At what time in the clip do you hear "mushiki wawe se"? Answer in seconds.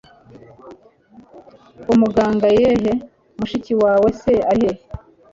3.37-4.33